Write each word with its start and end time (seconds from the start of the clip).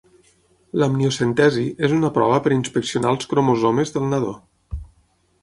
L'amniocentesi 0.83 1.65
és 1.89 1.93
una 1.97 2.09
prova 2.15 2.39
per 2.47 2.55
inspeccionar 2.57 3.13
els 3.17 3.31
cromosomes 3.35 3.95
del 3.99 4.09
nadó. 4.15 4.35